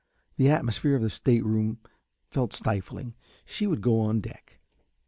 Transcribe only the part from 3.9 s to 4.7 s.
on deck.